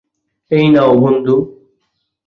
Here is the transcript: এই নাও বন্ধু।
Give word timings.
এই 0.51 0.65
নাও 0.69 0.91
বন্ধু। 1.01 1.35